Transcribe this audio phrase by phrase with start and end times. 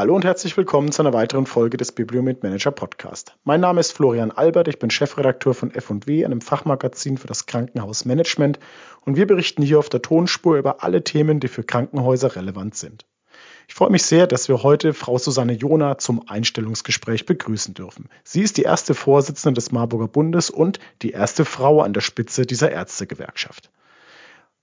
[0.00, 3.36] Hallo und herzlich willkommen zu einer weiteren Folge des Bibliomet Manager Podcast.
[3.44, 8.58] Mein Name ist Florian Albert, ich bin Chefredakteur von F&W, einem Fachmagazin für das Krankenhausmanagement
[9.04, 13.04] und wir berichten hier auf der Tonspur über alle Themen, die für Krankenhäuser relevant sind.
[13.68, 18.08] Ich freue mich sehr, dass wir heute Frau Susanne Jona zum Einstellungsgespräch begrüßen dürfen.
[18.24, 22.46] Sie ist die erste Vorsitzende des Marburger Bundes und die erste Frau an der Spitze
[22.46, 23.70] dieser Ärztegewerkschaft.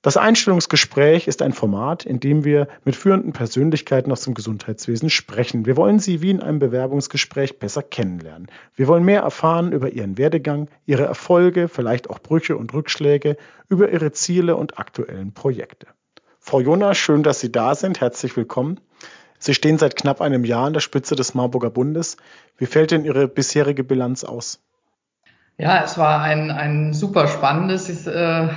[0.07, 5.65] Das Einstellungsgespräch ist ein Format, in dem wir mit führenden Persönlichkeiten aus dem Gesundheitswesen sprechen.
[5.65, 8.47] Wir wollen sie wie in einem Bewerbungsgespräch besser kennenlernen.
[8.73, 13.35] Wir wollen mehr erfahren über ihren Werdegang, ihre Erfolge, vielleicht auch Brüche und Rückschläge,
[13.67, 15.87] über ihre Ziele und aktuellen Projekte.
[16.39, 17.99] Frau Jona, schön, dass Sie da sind.
[17.99, 18.79] Herzlich willkommen.
[19.39, 22.15] Sie stehen seit knapp einem Jahr an der Spitze des Marburger Bundes.
[22.57, 24.61] Wie fällt denn Ihre bisherige Bilanz aus?
[25.57, 28.47] Ja, es war ein, ein super spannendes äh,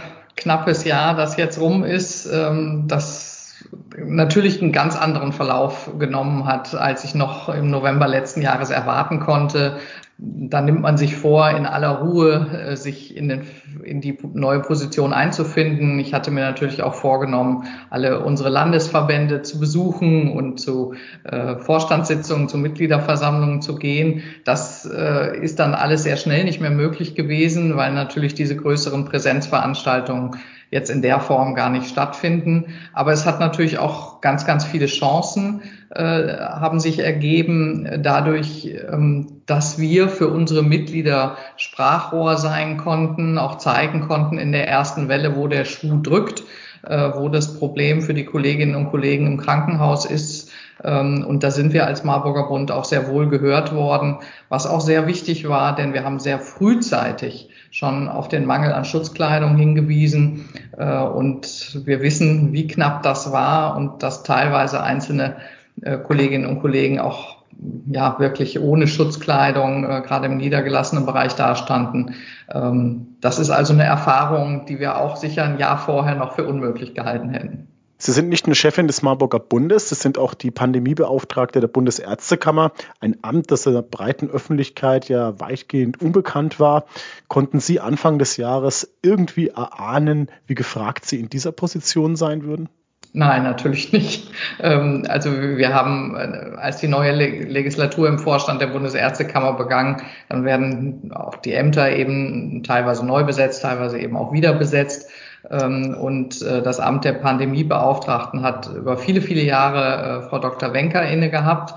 [0.40, 3.54] knappes Jahr, das jetzt rum ist, ähm, das
[3.96, 9.20] natürlich einen ganz anderen Verlauf genommen hat, als ich noch im November letzten Jahres erwarten
[9.20, 9.78] konnte
[10.22, 13.42] da nimmt man sich vor, in aller Ruhe äh, sich in, den,
[13.82, 15.98] in die neue Position einzufinden.
[15.98, 22.48] Ich hatte mir natürlich auch vorgenommen, alle unsere Landesverbände zu besuchen und zu äh, Vorstandssitzungen,
[22.48, 24.22] zu Mitgliederversammlungen zu gehen.
[24.44, 29.06] Das äh, ist dann alles sehr schnell nicht mehr möglich gewesen, weil natürlich diese größeren
[29.06, 30.36] Präsenzveranstaltungen
[30.70, 32.74] jetzt in der Form gar nicht stattfinden.
[32.92, 39.42] Aber es hat natürlich auch ganz, ganz viele Chancen äh, haben sich ergeben dadurch, ähm,
[39.46, 45.34] dass wir für unsere Mitglieder Sprachrohr sein konnten, auch zeigen konnten in der ersten Welle,
[45.34, 46.44] wo der Schuh drückt,
[46.84, 50.49] äh, wo das Problem für die Kolleginnen und Kollegen im Krankenhaus ist.
[50.84, 54.80] Ähm, und da sind wir als Marburger Bund auch sehr wohl gehört worden, was auch
[54.80, 60.48] sehr wichtig war, denn wir haben sehr frühzeitig schon auf den Mangel an Schutzkleidung hingewiesen.
[60.76, 65.36] Äh, und wir wissen, wie knapp das war und dass teilweise einzelne
[65.82, 67.40] äh, Kolleginnen und Kollegen auch
[67.86, 72.14] ja wirklich ohne Schutzkleidung äh, gerade im niedergelassenen Bereich dastanden.
[72.50, 76.46] Ähm, das ist also eine Erfahrung, die wir auch sicher ein Jahr vorher noch für
[76.46, 77.69] unmöglich gehalten hätten.
[78.02, 82.72] Sie sind nicht nur Chefin des Marburger Bundes, Sie sind auch die Pandemiebeauftragte der Bundesärztekammer,
[82.98, 86.86] ein Amt, das in der breiten Öffentlichkeit ja weitgehend unbekannt war.
[87.28, 92.70] Konnten Sie Anfang des Jahres irgendwie erahnen, wie gefragt Sie in dieser Position sein würden?
[93.12, 94.30] Nein, natürlich nicht.
[94.60, 100.00] Ähm, also wir haben, äh, als die neue Legislatur im Vorstand der Bundesärztekammer begann,
[100.30, 105.10] dann werden auch die Ämter eben teilweise neu besetzt, teilweise eben auch wieder besetzt.
[105.50, 110.72] Ähm, und äh, das Amt der Pandemiebeauftragten hat über viele, viele Jahre äh, Frau Dr.
[110.72, 111.74] Wenker inne gehabt.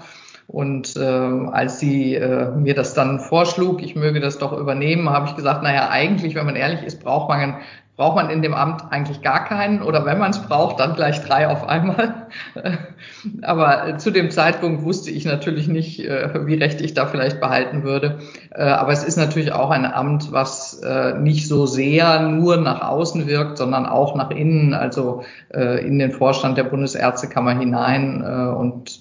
[0.48, 5.28] Und äh, als sie äh, mir das dann vorschlug, ich möge das doch übernehmen, habe
[5.28, 7.58] ich gesagt, naja, eigentlich, wenn man ehrlich ist, braucht man
[7.96, 11.24] braucht man in dem Amt eigentlich gar keinen oder wenn man es braucht, dann gleich
[11.24, 12.28] drei auf einmal.
[13.44, 17.84] Aber zu dem Zeitpunkt wusste ich natürlich nicht, äh, wie recht ich da vielleicht behalten
[17.84, 18.20] würde.
[18.52, 22.82] Äh, aber es ist natürlich auch ein Amt, was äh, nicht so sehr nur nach
[22.82, 28.24] außen wirkt, sondern auch nach innen, also in den Vorstand der Bundesärztekammer hinein.
[28.24, 29.00] Und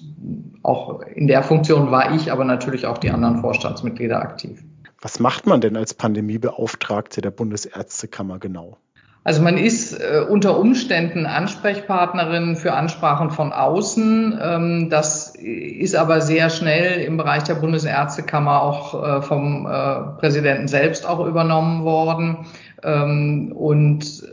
[0.61, 4.63] auch in der Funktion war ich, aber natürlich auch die anderen Vorstandsmitglieder aktiv.
[5.03, 8.77] Was macht man denn als Pandemiebeauftragte der Bundesärztekammer genau?
[9.25, 14.39] Also man ist äh, unter Umständen Ansprechpartnerin für Ansprachen von außen.
[14.41, 20.69] Ähm, das ist aber sehr schnell im Bereich der Bundesärztekammer auch äh, vom äh, Präsidenten
[20.69, 22.45] selbst auch übernommen worden.
[22.81, 24.23] Ähm, und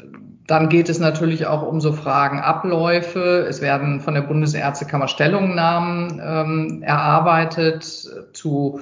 [0.47, 3.47] dann geht es natürlich auch um so Fragen Abläufe.
[3.48, 7.84] Es werden von der Bundesärztekammer Stellungnahmen ähm, erarbeitet
[8.32, 8.80] zu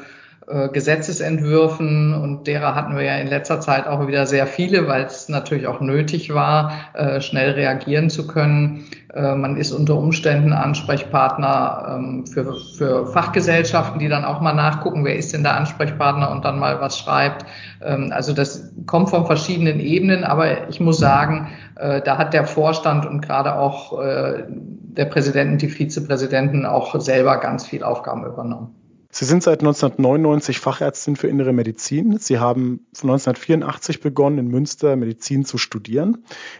[0.48, 5.02] äh, Gesetzesentwürfen und derer hatten wir ja in letzter Zeit auch wieder sehr viele, weil
[5.04, 8.86] es natürlich auch nötig war, äh, schnell reagieren zu können.
[9.12, 15.04] Äh, man ist unter Umständen Ansprechpartner ähm, für, für Fachgesellschaften, die dann auch mal nachgucken,
[15.04, 17.44] wer ist denn der Ansprechpartner und dann mal was schreibt.
[17.84, 23.06] Ähm, also das kommt von verschiedenen Ebenen, aber ich muss sagen, da hat der Vorstand
[23.06, 28.77] und gerade auch der Präsident und die Vizepräsidenten auch selber ganz viel Aufgaben übernommen.
[29.18, 32.18] Sie sind seit 1999 Fachärztin für Innere Medizin.
[32.18, 36.18] Sie haben 1984 begonnen, in Münster Medizin zu studieren.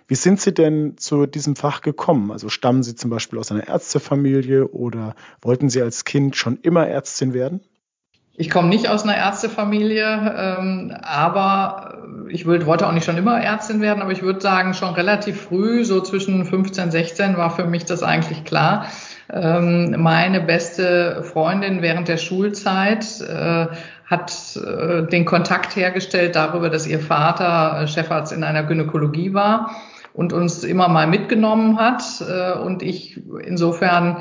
[0.09, 2.33] Wie sind Sie denn zu diesem Fach gekommen?
[2.33, 6.85] Also stammen Sie zum Beispiel aus einer Ärztefamilie oder wollten Sie als Kind schon immer
[6.85, 7.61] Ärztin werden?
[8.35, 13.81] Ich komme nicht aus einer Ärztefamilie, ähm, aber ich wollte auch nicht schon immer Ärztin
[13.81, 17.85] werden, aber ich würde sagen, schon relativ früh, so zwischen 15, 16 war für mich
[17.85, 18.89] das eigentlich klar.
[19.31, 23.67] Ähm, meine beste Freundin während der Schulzeit äh,
[24.07, 29.71] hat äh, den Kontakt hergestellt darüber, dass ihr Vater äh, Chefarzt in einer Gynäkologie war.
[30.15, 32.03] und uns immer mal mitgenommen hat
[32.65, 34.17] und ich insofern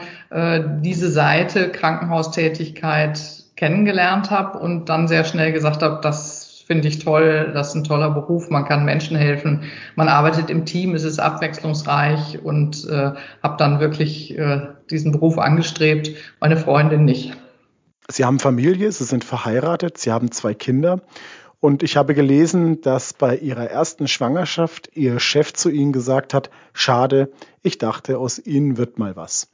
[0.83, 3.19] diese Seite Krankenhaustätigkeit
[3.55, 7.83] kennengelernt habe und dann sehr schnell gesagt habe, das finde ich toll, das ist ein
[7.85, 9.63] toller Beruf, man kann Menschen helfen,
[9.95, 15.37] man arbeitet im Team, es ist abwechslungsreich und äh, habe dann wirklich äh, diesen Beruf
[15.37, 17.33] angestrebt, meine Freundin nicht.
[18.09, 21.01] Sie haben Familie, Sie sind verheiratet, Sie haben zwei Kinder.
[21.59, 26.49] Und ich habe gelesen, dass bei Ihrer ersten Schwangerschaft Ihr Chef zu Ihnen gesagt hat,
[26.73, 27.31] schade,
[27.63, 29.49] ich dachte, aus Ihnen wird mal was.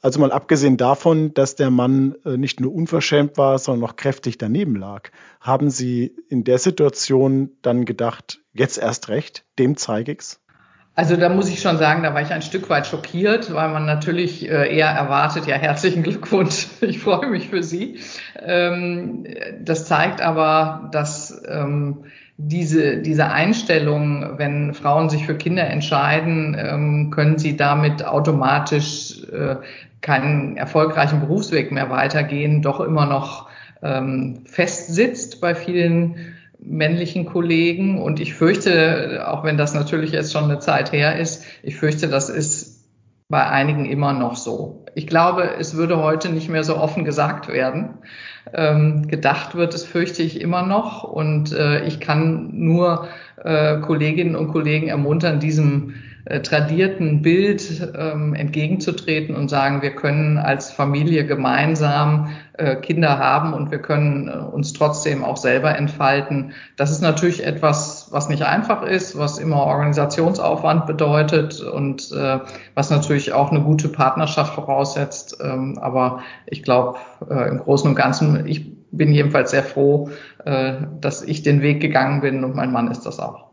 [0.00, 4.38] Also mal abgesehen davon, dass der Mann äh, nicht nur unverschämt war, sondern noch kräftig
[4.38, 5.10] daneben lag.
[5.40, 10.40] Haben Sie in der Situation dann gedacht, jetzt erst recht, dem zeige ich's?
[10.98, 13.86] Also da muss ich schon sagen, da war ich ein Stück weit schockiert, weil man
[13.86, 18.00] natürlich äh, eher erwartet, ja, herzlichen Glückwunsch, ich freue mich für Sie.
[18.44, 19.24] Ähm,
[19.60, 21.98] das zeigt aber, dass ähm,
[22.36, 29.54] diese, diese Einstellung, wenn Frauen sich für Kinder entscheiden, ähm, können sie damit automatisch äh,
[30.00, 33.48] keinen erfolgreichen Berufsweg mehr weitergehen, doch immer noch
[33.80, 38.00] festsitzt bei vielen männlichen Kollegen.
[38.00, 42.08] Und ich fürchte, auch wenn das natürlich jetzt schon eine Zeit her ist, ich fürchte,
[42.08, 42.78] das ist
[43.28, 44.84] bei einigen immer noch so.
[44.94, 47.98] Ich glaube, es würde heute nicht mehr so offen gesagt werden.
[48.54, 51.04] Ähm, gedacht wird es, fürchte ich, immer noch.
[51.04, 55.94] Und äh, ich kann nur äh, Kolleginnen und Kollegen ermuntern, diesem
[56.28, 63.54] äh, tradierten Bild ähm, entgegenzutreten und sagen, wir können als Familie gemeinsam äh, Kinder haben
[63.54, 66.52] und wir können äh, uns trotzdem auch selber entfalten.
[66.76, 72.40] Das ist natürlich etwas, was nicht einfach ist, was immer Organisationsaufwand bedeutet und äh,
[72.74, 75.38] was natürlich auch eine gute Partnerschaft voraussetzt.
[75.42, 76.98] Ähm, aber ich glaube,
[77.30, 80.10] äh, im Großen und Ganzen, ich bin jedenfalls sehr froh,
[80.44, 83.47] äh, dass ich den Weg gegangen bin und mein Mann ist das auch.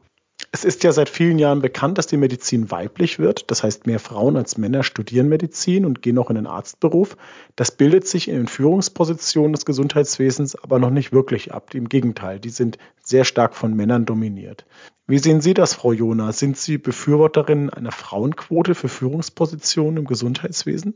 [0.55, 3.51] Es ist ja seit vielen Jahren bekannt, dass die Medizin weiblich wird.
[3.51, 7.17] Das heißt, mehr Frauen als Männer studieren Medizin und gehen auch in den Arztberuf.
[7.57, 11.75] Das bildet sich in den Führungspositionen des Gesundheitswesens aber noch nicht wirklich ab.
[11.75, 14.65] Im Gegenteil, die sind sehr stark von Männern dominiert.
[15.07, 16.31] Wie sehen Sie das, Frau Jona?
[16.31, 20.93] Sind Sie Befürworterin einer Frauenquote für Führungspositionen im Gesundheitswesen?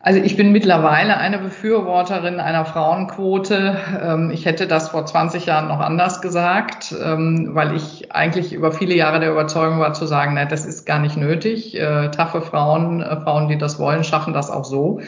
[0.00, 3.76] Also ich bin mittlerweile eine Befürworterin einer Frauenquote.
[4.00, 8.70] Ähm, ich hätte das vor 20 Jahren noch anders gesagt, ähm, weil ich eigentlich über
[8.70, 11.76] viele Jahre der Überzeugung war zu sagen, nein, das ist gar nicht nötig.
[11.76, 15.00] Äh, taffe Frauen, äh, Frauen, die das wollen, schaffen das auch so.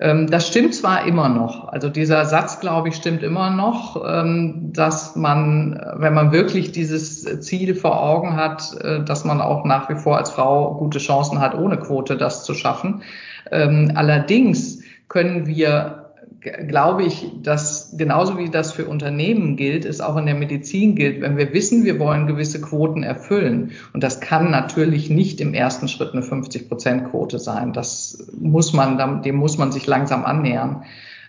[0.00, 4.02] Ähm, das stimmt zwar immer noch, also dieser Satz, glaube ich, stimmt immer noch,
[4.72, 9.88] dass man, wenn man wirklich dieses Ziel vor Augen hat, äh, dass man auch nach
[9.88, 13.02] wie vor als Frau gute Chancen hat, ohne Quote das zu schaffen.
[13.52, 16.02] Ähm, allerdings können wir
[16.42, 21.20] glaube ich, dass genauso wie das für Unternehmen gilt, es auch in der Medizin gilt,
[21.20, 23.72] wenn wir wissen, wir wollen gewisse Quoten erfüllen.
[23.92, 27.72] Und das kann natürlich nicht im ersten Schritt eine 50-Prozent-Quote sein.
[27.72, 30.84] Das muss man, dem muss man sich langsam annähern.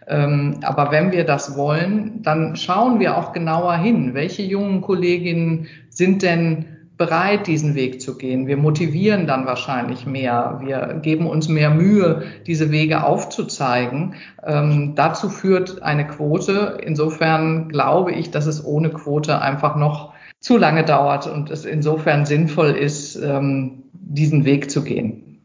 [0.07, 4.13] Ähm, aber wenn wir das wollen, dann schauen wir auch genauer hin.
[4.13, 6.65] Welche jungen Kolleginnen sind denn
[6.97, 8.47] bereit, diesen Weg zu gehen.
[8.47, 10.59] Wir motivieren dann wahrscheinlich mehr.
[10.63, 14.15] Wir geben uns mehr Mühe, diese Wege aufzuzeigen.
[14.45, 16.77] Ähm, dazu führt eine Quote.
[16.83, 22.25] Insofern glaube ich, dass es ohne Quote einfach noch zu lange dauert und es insofern
[22.25, 25.39] sinnvoll ist, ähm, diesen Weg zu gehen.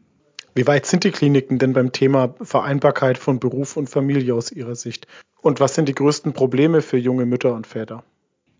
[0.53, 4.75] Wie weit sind die Kliniken denn beim Thema Vereinbarkeit von Beruf und Familie aus Ihrer
[4.75, 5.07] Sicht?
[5.41, 8.03] Und was sind die größten Probleme für junge Mütter und Väter?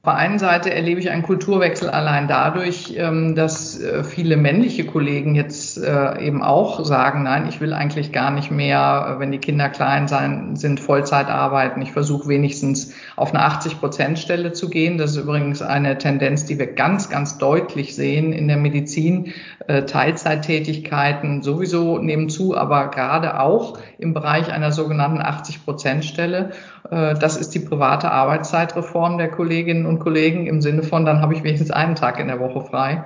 [0.01, 4.85] Auf der einen Seite erlebe ich einen Kulturwechsel allein dadurch, ähm, dass äh, viele männliche
[4.85, 9.33] Kollegen jetzt äh, eben auch sagen, nein, ich will eigentlich gar nicht mehr, äh, wenn
[9.33, 11.81] die Kinder klein sein, sind, Vollzeit arbeiten.
[11.81, 14.97] Ich versuche wenigstens auf eine 80-Prozent-Stelle zu gehen.
[14.97, 19.33] Das ist übrigens eine Tendenz, die wir ganz, ganz deutlich sehen in der Medizin.
[19.67, 26.51] Teilzeittätigkeiten sowieso nehmen zu, aber gerade auch im Bereich einer sogenannten 80-Prozent-Stelle.
[26.89, 31.43] Das ist die private Arbeitszeitreform der Kolleginnen und Kollegen im Sinne von, dann habe ich
[31.43, 33.05] wenigstens einen Tag in der Woche frei.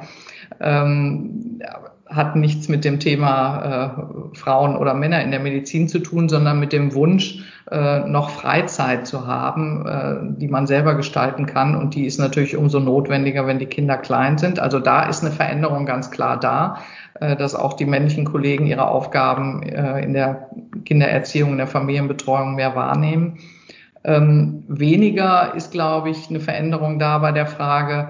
[0.59, 1.59] Ähm,
[2.07, 6.59] hat nichts mit dem Thema äh, Frauen oder Männer in der Medizin zu tun, sondern
[6.59, 11.75] mit dem Wunsch, äh, noch Freizeit zu haben, äh, die man selber gestalten kann.
[11.75, 14.59] Und die ist natürlich umso notwendiger, wenn die Kinder klein sind.
[14.59, 16.77] Also da ist eine Veränderung ganz klar da,
[17.19, 20.49] äh, dass auch die männlichen Kollegen ihre Aufgaben äh, in der
[20.85, 23.39] Kindererziehung, in der Familienbetreuung mehr wahrnehmen.
[24.03, 28.09] Ähm, weniger ist, glaube ich, eine Veränderung da bei der Frage,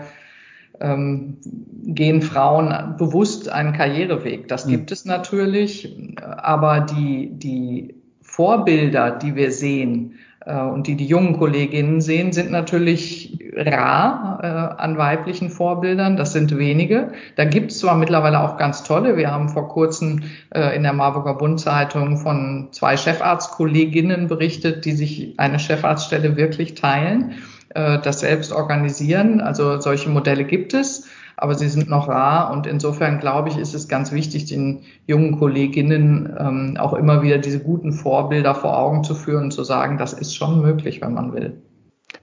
[0.80, 1.38] ähm,
[1.84, 4.48] gehen Frauen bewusst einen Karriereweg.
[4.48, 4.72] Das hm.
[4.72, 10.16] gibt es natürlich, aber die, die Vorbilder, die wir sehen
[10.52, 16.18] und die die jungen Kolleginnen sehen, sind natürlich rar äh, an weiblichen Vorbildern.
[16.18, 17.14] Das sind wenige.
[17.36, 19.16] Da gibt es zwar mittlerweile auch ganz tolle.
[19.18, 20.24] Wir haben vor kurzem
[20.54, 27.36] äh, in der Marburger Bundzeitung von zwei Chefarztkolleginnen berichtet, die sich eine Chefarztstelle wirklich teilen,
[27.70, 29.40] äh, das selbst organisieren.
[29.42, 33.74] Also solche Modelle gibt es aber sie sind noch rar und insofern glaube ich, ist
[33.74, 39.04] es ganz wichtig, den jungen Kolleginnen ähm, auch immer wieder diese guten Vorbilder vor Augen
[39.04, 41.62] zu führen und zu sagen, das ist schon möglich, wenn man will.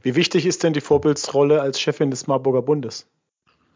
[0.02, 3.06] Wie wichtig ist denn die Vorbildsrolle als Chefin des Marburger Bundes?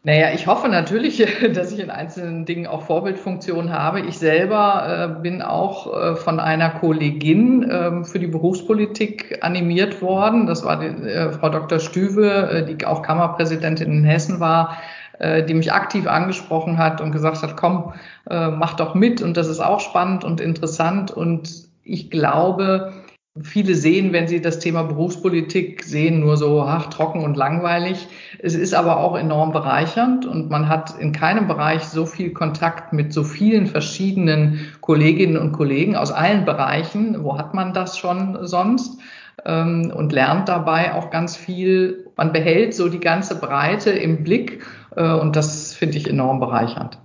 [0.05, 1.25] Naja, ich hoffe natürlich,
[1.55, 4.01] dass ich in einzelnen Dingen auch Vorbildfunktion habe.
[4.01, 10.45] Ich selber äh, bin auch äh, von einer Kollegin äh, für die Berufspolitik animiert worden.
[10.45, 11.79] Das war die, äh, Frau Dr.
[11.79, 14.77] Stüwe, äh, die auch Kammerpräsidentin in Hessen war,
[15.19, 17.93] äh, die mich aktiv angesprochen hat und gesagt hat, komm,
[18.29, 22.93] äh, mach doch mit und das ist auch spannend und interessant und ich glaube,
[23.41, 28.07] viele sehen, wenn sie das Thema Berufspolitik sehen, nur so ach, trocken und langweilig.
[28.39, 32.93] Es ist aber auch enorm bereichernd und man hat in keinem Bereich so viel Kontakt
[32.93, 37.23] mit so vielen verschiedenen Kolleginnen und Kollegen aus allen Bereichen.
[37.23, 38.99] Wo hat man das schon sonst?
[39.43, 42.04] Ähm, und lernt dabei auch ganz viel.
[42.15, 44.63] Man behält so die ganze Breite im Blick
[44.95, 46.97] äh, und das finde ich enorm bereichernd.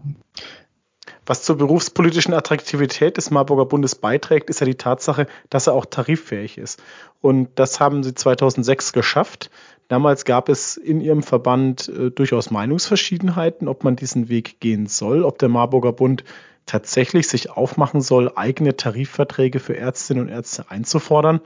[1.26, 5.86] Was zur berufspolitischen Attraktivität des Marburger Bundes beiträgt, ist ja die Tatsache, dass er auch
[5.86, 6.82] tariffähig ist.
[7.20, 9.50] Und das haben sie 2006 geschafft.
[9.86, 15.24] Damals gab es in ihrem Verband äh, durchaus Meinungsverschiedenheiten, ob man diesen Weg gehen soll,
[15.24, 16.24] ob der Marburger Bund
[16.70, 21.40] tatsächlich sich aufmachen soll, eigene Tarifverträge für Ärztinnen und Ärzte einzufordern.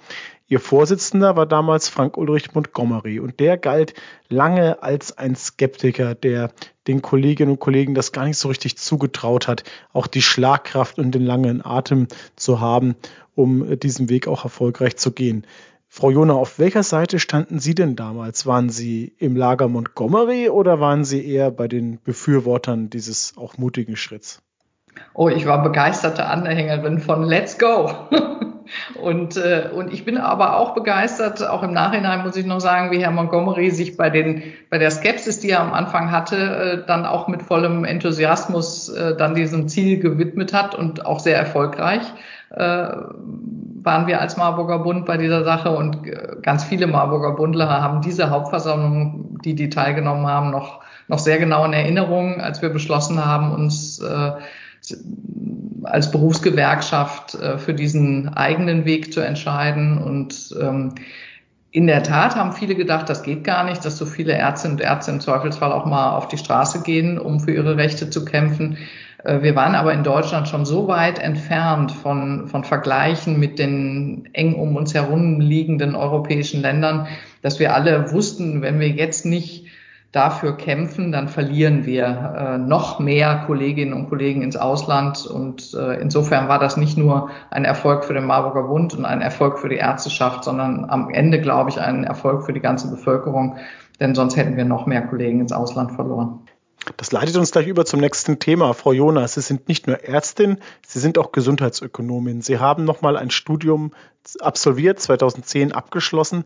[0.48, 3.94] Ihr Vorsitzender war damals Frank Ulrich Montgomery und der galt
[4.28, 6.52] lange als ein Skeptiker, der
[6.86, 9.64] den Kolleginnen und Kollegen das gar nicht so richtig zugetraut hat,
[9.94, 12.94] auch die Schlagkraft und den langen Atem zu haben,
[13.34, 15.46] um diesen Weg auch erfolgreich zu gehen.
[15.88, 18.44] Frau Jona, auf welcher Seite standen Sie denn damals?
[18.44, 23.96] Waren Sie im Lager Montgomery oder waren Sie eher bei den Befürwortern dieses auch mutigen
[23.96, 24.42] Schritts?
[25.14, 27.88] Oh, ich war begeisterte Anhängerin von Let's Go.
[29.00, 32.90] und, äh, und ich bin aber auch begeistert, auch im Nachhinein muss ich noch sagen,
[32.90, 36.86] wie Herr Montgomery sich bei, den, bei der Skepsis, die er am Anfang hatte, äh,
[36.86, 42.02] dann auch mit vollem Enthusiasmus äh, dann diesem Ziel gewidmet hat und auch sehr erfolgreich
[42.56, 42.88] äh,
[43.84, 48.00] waren wir als Marburger Bund bei dieser Sache und äh, ganz viele Marburger Bundler haben
[48.00, 53.24] diese Hauptversammlung, die die teilgenommen haben, noch, noch sehr genau in Erinnerung, als wir beschlossen
[53.24, 54.32] haben, uns äh,
[55.84, 59.98] als Berufsgewerkschaft äh, für diesen eigenen Weg zu entscheiden.
[59.98, 60.94] Und ähm,
[61.70, 64.82] in der Tat haben viele gedacht, das geht gar nicht, dass so viele Ärztinnen und
[64.82, 68.78] Ärzte im Zweifelsfall auch mal auf die Straße gehen, um für ihre Rechte zu kämpfen.
[69.24, 74.28] Äh, wir waren aber in Deutschland schon so weit entfernt von, von Vergleichen mit den
[74.32, 77.08] eng um uns herum liegenden europäischen Ländern,
[77.42, 79.63] dass wir alle wussten, wenn wir jetzt nicht
[80.14, 85.26] dafür kämpfen, dann verlieren wir äh, noch mehr Kolleginnen und Kollegen ins Ausland.
[85.26, 89.20] Und äh, insofern war das nicht nur ein Erfolg für den Marburger Bund und ein
[89.20, 93.56] Erfolg für die Ärzteschaft, sondern am Ende, glaube ich, ein Erfolg für die ganze Bevölkerung.
[93.98, 96.40] Denn sonst hätten wir noch mehr Kollegen ins Ausland verloren.
[96.96, 98.72] Das leitet uns gleich über zum nächsten Thema.
[98.74, 102.42] Frau Jonas, Sie sind nicht nur Ärztin, Sie sind auch Gesundheitsökonomin.
[102.42, 103.92] Sie haben nochmal ein Studium
[104.40, 106.44] absolviert, 2010 abgeschlossen.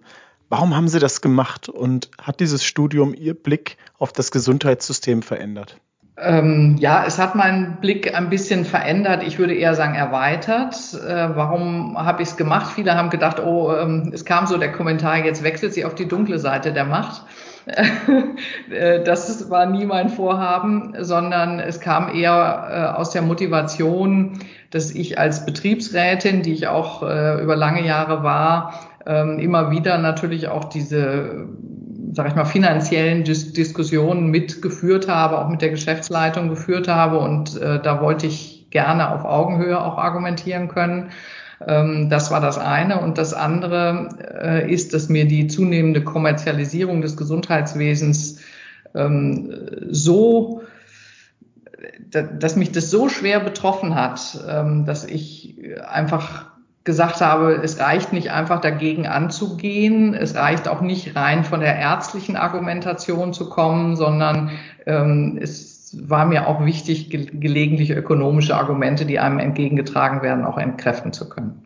[0.48, 5.78] Warum haben Sie das gemacht und hat dieses Studium Ihr Blick auf das Gesundheitssystem verändert?
[6.20, 9.22] Ähm, ja, es hat meinen Blick ein bisschen verändert.
[9.22, 10.74] Ich würde eher sagen erweitert.
[10.94, 12.72] Äh, warum habe ich es gemacht?
[12.74, 16.08] Viele haben gedacht, oh, ähm, es kam so der Kommentar, jetzt wechselt sie auf die
[16.08, 17.22] dunkle Seite der Macht.
[18.70, 24.38] Äh, das war nie mein Vorhaben, sondern es kam eher äh, aus der Motivation,
[24.70, 29.98] dass ich als Betriebsrätin, die ich auch äh, über lange Jahre war, ähm, immer wieder
[29.98, 31.48] natürlich auch diese,
[32.12, 37.60] sag ich mal, finanziellen Dis Diskussionen mitgeführt habe, auch mit der Geschäftsleitung geführt habe und
[37.60, 41.10] äh, da wollte ich gerne auf Augenhöhe auch argumentieren können.
[41.66, 43.00] Ähm, das war das eine.
[43.00, 44.10] Und das andere
[44.40, 48.42] äh, ist, dass mir die zunehmende Kommerzialisierung des Gesundheitswesens
[48.94, 49.50] ähm,
[49.90, 50.62] so
[52.10, 56.46] dass mich das so schwer betroffen hat, ähm, dass ich einfach
[56.88, 61.76] gesagt habe, es reicht nicht einfach dagegen anzugehen, es reicht auch nicht rein von der
[61.76, 64.52] ärztlichen Argumentation zu kommen, sondern
[64.86, 70.56] ähm, es war mir auch wichtig, ge gelegentlich ökonomische Argumente, die einem entgegengetragen werden, auch
[70.56, 71.62] entkräften zu können.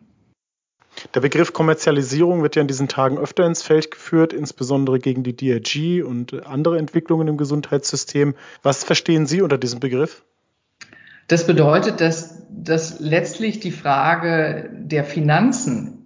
[1.15, 5.37] Der Begriff Kommerzialisierung wird ja in diesen Tagen öfter ins Feld geführt, insbesondere gegen die
[5.37, 8.35] DRG und andere Entwicklungen im Gesundheitssystem.
[8.61, 10.25] Was verstehen Sie unter diesem Begriff?
[11.27, 16.03] Das bedeutet, dass, dass letztlich die Frage der Finanzen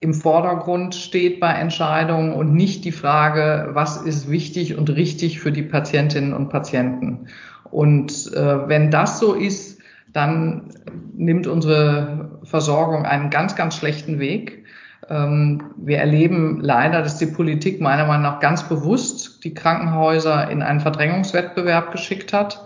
[0.00, 5.52] im Vordergrund steht bei Entscheidungen und nicht die Frage, was ist wichtig und richtig für
[5.52, 7.28] die Patientinnen und Patienten.
[7.70, 9.80] Und äh, wenn das so ist,
[10.12, 10.70] dann
[11.14, 14.64] nimmt unsere Versorgung einen ganz, ganz schlechten Weg.
[15.08, 20.62] Ähm, wir erleben leider, dass die Politik meiner Meinung nach ganz bewusst die Krankenhäuser in
[20.62, 22.64] einen Verdrängungswettbewerb geschickt hat.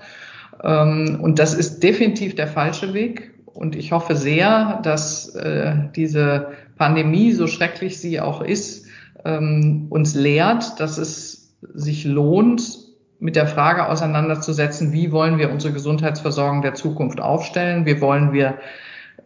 [0.62, 3.34] Ähm, und das ist definitiv der falsche Weg.
[3.46, 8.86] Und ich hoffe sehr, dass äh, diese Pandemie, so schrecklich sie auch ist,
[9.24, 12.78] ähm, uns lehrt, dass es sich lohnt,
[13.18, 18.54] mit der Frage auseinanderzusetzen, wie wollen wir unsere Gesundheitsversorgung der Zukunft aufstellen, wie wollen wir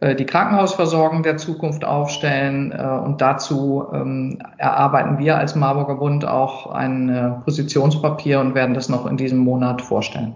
[0.01, 2.73] äh, die Krankenhausversorgung der Zukunft aufstellen.
[2.73, 8.89] Äh, und dazu ähm, erarbeiten wir als Marburger Bund auch ein Positionspapier und werden das
[8.89, 10.33] noch in diesem Monat vorstellen.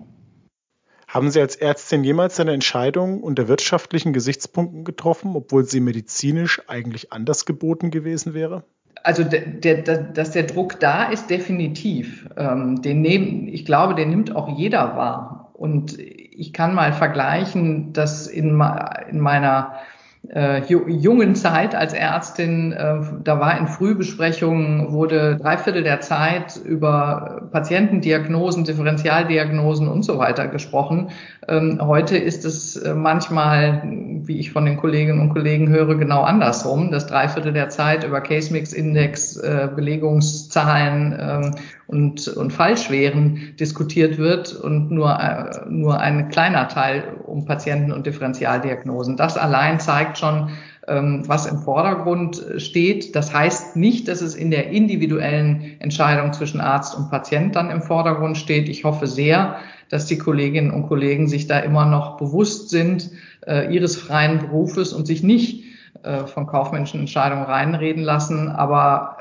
[1.09, 7.11] Haben Sie als Ärztin jemals eine Entscheidung unter wirtschaftlichen Gesichtspunkten getroffen, obwohl sie medizinisch eigentlich
[7.11, 8.63] anders geboten gewesen wäre?
[9.01, 12.29] Also, der, der, dass der Druck da ist, definitiv.
[12.37, 15.49] Ähm, den nehmen, ich glaube, den nimmt auch jeder wahr.
[15.53, 18.61] Und ich kann mal vergleichen, dass in,
[19.09, 19.79] in meiner
[20.27, 26.57] äh, jungen Zeit als Ärztin, äh, da war in Frühbesprechungen, wurde drei Viertel der Zeit
[26.57, 31.09] über Patientendiagnosen, Differentialdiagnosen und so weiter gesprochen.
[31.49, 36.21] Ähm, heute ist es äh, manchmal, wie ich von den Kolleginnen und Kollegen höre, genau
[36.21, 41.55] andersrum, dass drei Viertel der Zeit über Case Mix Index, äh, Belegungszahlen ähm,
[41.87, 48.05] und, und Fallschweren diskutiert wird und nur, äh, nur ein kleiner Teil um Patienten- und
[48.05, 49.17] Differentialdiagnosen.
[49.17, 50.51] Das allein zeigt schon,
[50.89, 53.15] was im Vordergrund steht.
[53.15, 57.81] Das heißt nicht, dass es in der individuellen Entscheidung zwischen Arzt und Patient dann im
[57.81, 58.69] Vordergrund steht.
[58.69, 59.57] Ich hoffe sehr,
[59.89, 63.11] dass die Kolleginnen und Kollegen sich da immer noch bewusst sind
[63.45, 65.65] äh, ihres freien Berufes und sich nicht
[66.03, 68.49] äh, von kaufmännischen Entscheidungen reinreden lassen.
[68.49, 69.17] Aber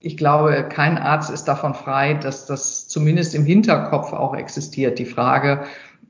[0.00, 4.98] ich glaube, kein Arzt ist davon frei, dass das zumindest im Hinterkopf auch existiert.
[4.98, 5.64] Die Frage,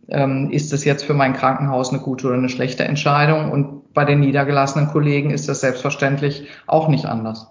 [0.08, 3.50] ähm, ist das jetzt für mein Krankenhaus eine gute oder eine schlechte Entscheidung?
[3.50, 7.48] Und bei den niedergelassenen Kollegen ist das selbstverständlich auch nicht anders.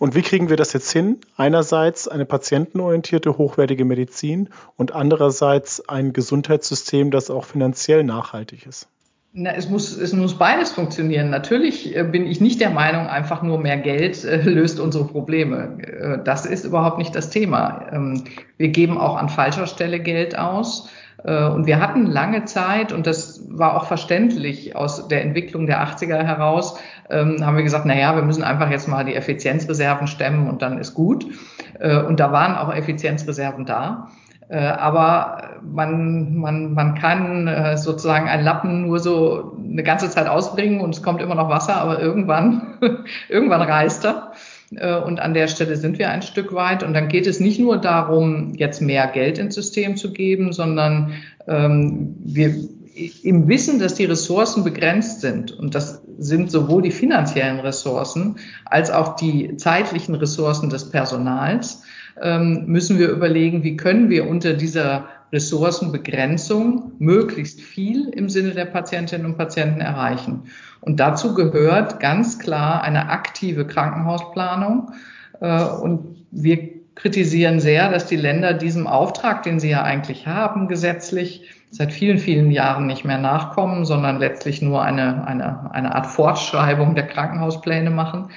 [0.00, 1.18] Und wie kriegen wir das jetzt hin?
[1.36, 8.88] Einerseits eine patientenorientierte, hochwertige Medizin und andererseits ein Gesundheitssystem, das auch finanziell nachhaltig ist.
[9.32, 11.30] Na, es muss, es muss beides funktionieren.
[11.30, 15.78] Natürlich äh, bin ich nicht der Meinung, einfach nur mehr Geld äh, löst unsere Probleme.
[15.82, 17.86] Äh, das ist überhaupt nicht das Thema.
[17.92, 18.24] Ähm,
[18.56, 20.90] wir geben auch an falscher Stelle Geld aus.
[21.24, 25.82] Äh, und wir hatten lange Zeit, und das war auch verständlich aus der Entwicklung der
[25.84, 26.78] 80er heraus,
[27.10, 30.62] ähm, haben wir gesagt, na ja, wir müssen einfach jetzt mal die Effizienzreserven stemmen und
[30.62, 31.26] dann ist gut.
[31.78, 34.08] Äh, und da waren auch Effizienzreserven da.
[34.48, 40.80] Äh, aber man, man, man kann sozusagen einen Lappen nur so eine ganze Zeit ausbringen
[40.80, 42.78] und es kommt immer noch Wasser, aber irgendwann,
[43.28, 44.32] irgendwann reißt er.
[44.76, 46.82] Äh, und an der Stelle sind wir ein Stück weit.
[46.82, 51.12] Und dann geht es nicht nur darum, jetzt mehr Geld ins System zu geben, sondern
[51.46, 52.54] ähm, wir
[53.22, 58.90] im Wissen, dass die Ressourcen begrenzt sind, und das sind sowohl die finanziellen Ressourcen als
[58.90, 61.82] auch die zeitlichen Ressourcen des Personals,
[62.20, 68.64] ähm, müssen wir überlegen, wie können wir unter dieser Ressourcenbegrenzung möglichst viel im Sinne der
[68.64, 70.44] Patientinnen und Patienten erreichen.
[70.80, 74.92] Und dazu gehört ganz klar eine aktive Krankenhausplanung.
[75.40, 80.68] Äh, und wir kritisieren sehr, dass die Länder diesem Auftrag, den sie ja eigentlich haben,
[80.68, 86.06] gesetzlich seit vielen, vielen Jahren nicht mehr nachkommen, sondern letztlich nur eine, eine, eine Art
[86.06, 88.30] Fortschreibung der Krankenhauspläne machen.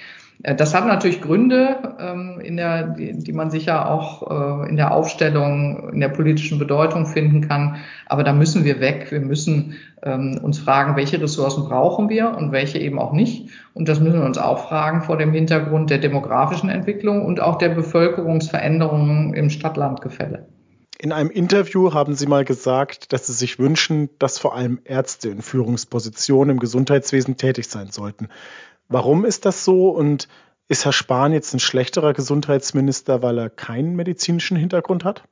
[0.44, 4.92] Äh, das hat natürlich Gründe, ähm, in der, die, man sicher auch äh, in der
[4.92, 7.78] Aufstellung, in der politischen Bedeutung finden kann.
[8.06, 9.08] Aber da müssen wir weg.
[9.10, 13.50] Wir müssen ähm, uns fragen, welche Ressourcen brauchen wir und welche eben auch nicht.
[13.74, 17.58] Und das müssen wir uns auch fragen vor dem Hintergrund der demografischen Entwicklung und auch
[17.58, 20.46] der Bevölkerungsveränderungen im Stadt-Land-Gefälle.
[21.00, 25.30] In einem Interview haben Sie mal gesagt, dass Sie sich wünschen, dass vor allem Ärzte
[25.30, 28.30] in Führungspositionen im Gesundheitswesen tätig sein sollten.
[28.90, 30.28] Warum ist das so und
[30.68, 35.24] ist Herr Spahn jetzt ein schlechterer Gesundheitsminister, weil er keinen medizinischen Hintergrund hat?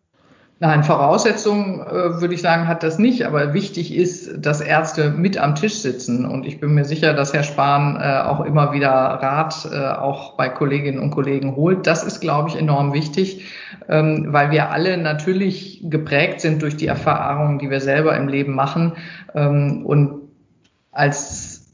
[0.64, 3.26] Nein, Voraussetzung äh, würde ich sagen, hat das nicht.
[3.26, 6.24] Aber wichtig ist, dass Ärzte mit am Tisch sitzen.
[6.24, 10.38] Und ich bin mir sicher, dass Herr Spahn äh, auch immer wieder Rat äh, auch
[10.38, 11.88] bei Kolleginnen und Kollegen holt.
[11.88, 13.48] Das ist, glaube ich, enorm wichtig,
[13.90, 18.54] ähm, weil wir alle natürlich geprägt sind durch die Erfahrungen, die wir selber im Leben
[18.54, 18.94] machen.
[19.34, 20.30] Ähm, und
[20.92, 21.74] als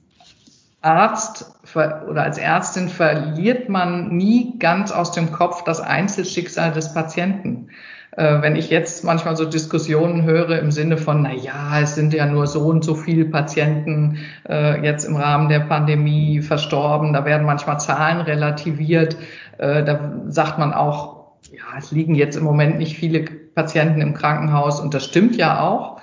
[0.79, 7.69] Arzt oder als Ärztin verliert man nie ganz aus dem Kopf das Einzelschicksal des Patienten.
[8.17, 12.13] Äh, wenn ich jetzt manchmal so Diskussionen höre im Sinne von, na ja, es sind
[12.13, 14.17] ja nur so und so viele Patienten
[14.49, 19.17] äh, jetzt im Rahmen der Pandemie verstorben, da werden manchmal Zahlen relativiert,
[19.59, 21.17] äh, da sagt man auch,
[21.51, 23.21] ja, es liegen jetzt im Moment nicht viele
[23.53, 25.96] Patienten im Krankenhaus und das stimmt ja auch.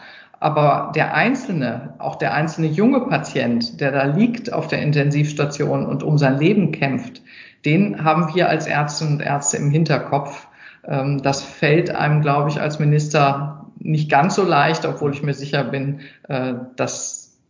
[0.44, 6.02] Aber der einzelne, auch der einzelne junge Patient, der da liegt auf der Intensivstation und
[6.02, 7.22] um sein Leben kämpft,
[7.64, 10.46] den haben wir als Ärztinnen und Ärzte im Hinterkopf.
[10.86, 15.32] Ähm, das fällt einem, glaube ich, als Minister nicht ganz so leicht, obwohl ich mir
[15.32, 17.40] sicher bin, äh, dass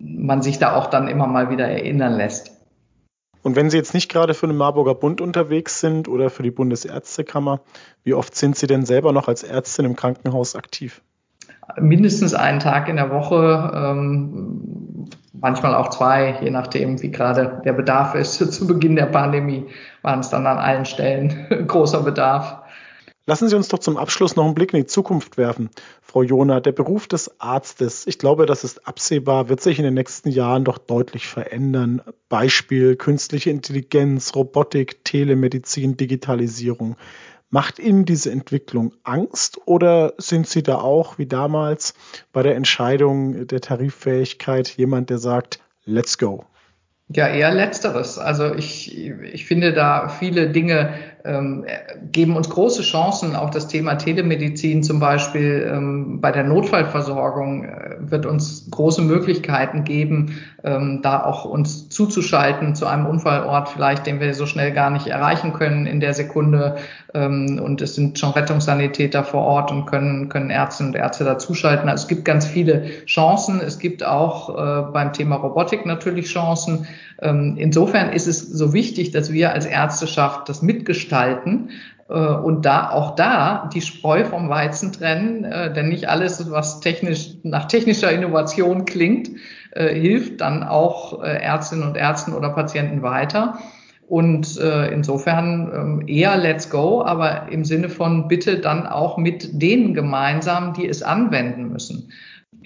[0.00, 2.50] man sich da auch dann immer mal wieder erinnern lässt.
[3.42, 6.50] Und wenn Sie jetzt nicht gerade für den Marburger Bund unterwegs sind oder für die
[6.50, 7.60] Bundesärztekammer,
[8.02, 11.00] wie oft sind Sie denn selber noch als Ärztin im Krankenhaus aktiv?
[11.80, 17.72] Mindestens einen Tag in der Woche, ähm, manchmal auch zwei, je nachdem, wie gerade der
[17.72, 18.38] Bedarf ist.
[18.52, 19.66] Zu Beginn der Pandemie
[20.02, 22.64] waren es dann an allen Stellen großer Bedarf.
[23.26, 25.70] Lassen Sie uns doch zum Abschluss noch einen Blick in die Zukunft werfen.
[26.02, 29.94] Frau Jona, der Beruf des Arztes, ich glaube, das ist absehbar, wird sich in den
[29.94, 32.02] nächsten Jahren doch deutlich verändern.
[32.28, 36.96] Beispiel künstliche Intelligenz, Robotik, Telemedizin, Digitalisierung.
[37.54, 41.94] Macht Ihnen diese Entwicklung Angst oder sind Sie da auch wie damals
[42.32, 46.46] bei der Entscheidung der Tariffähigkeit jemand, der sagt, let's go?
[47.10, 48.18] Ja, eher letzteres.
[48.18, 53.34] Also ich, ich finde da viele Dinge geben uns große Chancen.
[53.34, 59.84] Auch das Thema Telemedizin zum Beispiel ähm, bei der Notfallversorgung äh, wird uns große Möglichkeiten
[59.84, 64.90] geben, ähm, da auch uns zuzuschalten zu einem Unfallort vielleicht, den wir so schnell gar
[64.90, 66.76] nicht erreichen können in der Sekunde.
[67.14, 71.88] Ähm, und es sind schon Rettungssanitäter vor Ort und können, können Ärztinnen und Ärzte dazuschalten.
[71.88, 73.62] Also es gibt ganz viele Chancen.
[73.62, 76.86] Es gibt auch äh, beim Thema Robotik natürlich Chancen.
[77.22, 81.13] Ähm, insofern ist es so wichtig, dass wir als Ärzteschaft das mitgestalten
[82.08, 86.80] äh, und da auch da die Spreu vom Weizen trennen, äh, denn nicht alles, was
[86.80, 89.30] technisch nach technischer Innovation klingt,
[89.72, 93.58] äh, hilft dann auch Ärztinnen und Ärzten oder Patienten weiter.
[94.06, 99.94] Und insofern ähm, eher Let's Go, aber im Sinne von bitte dann auch mit denen
[99.94, 102.12] gemeinsam, die es anwenden müssen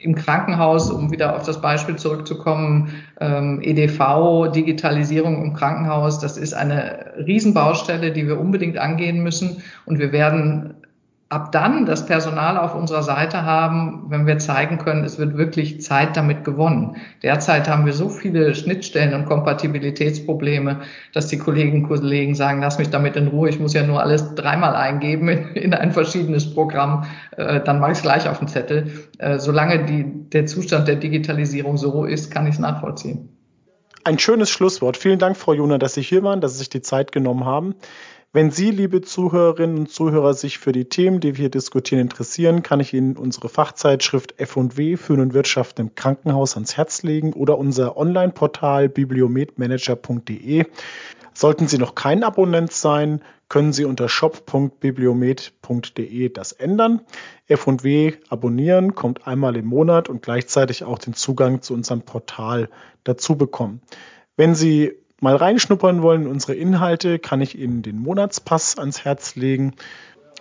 [0.00, 6.54] im Krankenhaus, um wieder auf das Beispiel zurückzukommen, ähm, EDV, Digitalisierung im Krankenhaus, das ist
[6.54, 9.62] eine Riesenbaustelle, die wir unbedingt angehen müssen.
[9.86, 10.74] Und wir werden
[11.30, 15.82] ab dann das Personal auf unserer Seite haben, wenn wir zeigen können, es wird wirklich
[15.82, 16.96] Zeit damit gewonnen.
[17.22, 20.80] Derzeit haben wir so viele Schnittstellen und Kompatibilitätsprobleme,
[21.12, 24.00] dass die Kolleginnen und Kollegen sagen, lass mich damit in Ruhe, ich muss ja nur
[24.00, 27.04] alles dreimal eingeben in, in ein verschiedenes Programm,
[27.36, 28.90] äh, dann mache ich es gleich auf den Zettel.
[29.18, 33.37] Äh, solange die, der Zustand der Digitalisierung so ist, kann ich es nachvollziehen.
[34.08, 34.96] Ein schönes Schlusswort.
[34.96, 37.74] Vielen Dank, Frau Juna, dass Sie hier waren, dass Sie sich die Zeit genommen haben.
[38.32, 42.62] Wenn Sie, liebe Zuhörerinnen und Zuhörer, sich für die Themen, die wir hier diskutieren, interessieren,
[42.62, 47.58] kann ich Ihnen unsere Fachzeitschrift F&W Führen und Wirtschaft im Krankenhaus ans Herz legen oder
[47.58, 50.64] unser Online-Portal bibliometmanager.de.
[51.38, 57.02] Sollten Sie noch kein Abonnent sein, können Sie unter shop.bibliomet.de das ändern.
[57.46, 62.68] F&W abonnieren kommt einmal im Monat und gleichzeitig auch den Zugang zu unserem Portal
[63.04, 63.80] dazu bekommen.
[64.36, 69.36] Wenn Sie mal reinschnuppern wollen in unsere Inhalte, kann ich Ihnen den Monatspass ans Herz
[69.36, 69.76] legen.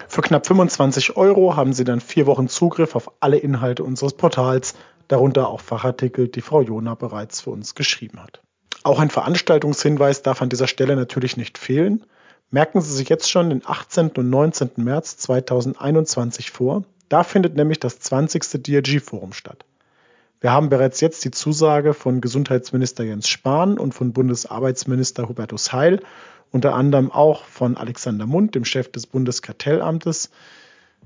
[0.08, 4.74] Für knapp 25 Euro haben Sie dann vier Wochen Zugriff auf alle Inhalte unseres Portals,
[5.10, 8.42] darunter auch Fachartikel, die Frau Jona bereits für uns geschrieben hat.
[8.84, 12.04] Auch ein Veranstaltungshinweis darf an dieser Stelle natürlich nicht fehlen.
[12.50, 14.12] Merken Sie sich jetzt schon den 18.
[14.12, 14.72] und 19.
[14.78, 16.84] März 2021 vor.
[17.10, 18.64] Da findet nämlich das 20.
[18.64, 19.66] DRG-Forum statt.
[20.40, 26.02] Wir haben bereits jetzt die Zusage von Gesundheitsminister Jens Spahn und von Bundesarbeitsminister Hubertus Heil,
[26.52, 30.30] unter anderem auch von Alexander Mund, dem Chef des Bundeskartellamtes.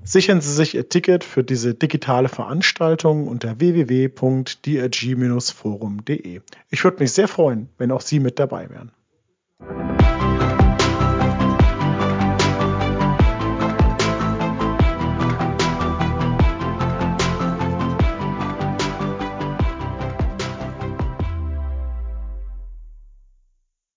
[0.04, 6.40] Sichern Sie sich Ihr Ticket für diese digitale Veranstaltung unter www.drg-forum.de.
[6.70, 8.90] Ich würde mich sehr freuen, wenn auch Sie mit dabei wären.